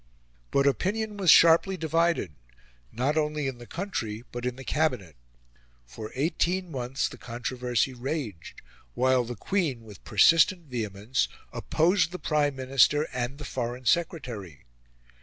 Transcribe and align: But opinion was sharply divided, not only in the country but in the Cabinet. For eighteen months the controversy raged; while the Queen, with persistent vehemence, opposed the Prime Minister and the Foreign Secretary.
But 0.49 0.65
opinion 0.65 1.15
was 1.17 1.29
sharply 1.29 1.77
divided, 1.77 2.31
not 2.91 3.17
only 3.17 3.45
in 3.45 3.59
the 3.59 3.67
country 3.67 4.23
but 4.31 4.47
in 4.47 4.55
the 4.55 4.63
Cabinet. 4.63 5.15
For 5.85 6.11
eighteen 6.15 6.71
months 6.71 7.07
the 7.07 7.19
controversy 7.19 7.93
raged; 7.93 8.63
while 8.95 9.23
the 9.23 9.35
Queen, 9.35 9.83
with 9.83 10.03
persistent 10.03 10.65
vehemence, 10.65 11.27
opposed 11.53 12.11
the 12.11 12.17
Prime 12.17 12.55
Minister 12.55 13.07
and 13.13 13.37
the 13.37 13.45
Foreign 13.45 13.85
Secretary. 13.85 14.65